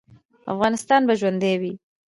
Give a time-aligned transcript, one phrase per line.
[0.53, 1.73] افغانستان به ژوندی وي؟